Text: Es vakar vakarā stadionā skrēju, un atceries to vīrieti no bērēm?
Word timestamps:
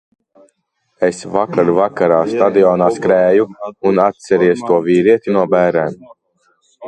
Es 1.07 1.19
vakar 1.33 1.67
vakarā 1.79 2.17
stadionā 2.31 2.87
skrēju, 2.95 3.45
un 3.91 4.03
atceries 4.07 4.63
to 4.71 4.79
vīrieti 4.87 5.37
no 5.39 5.47
bērēm? 5.55 6.01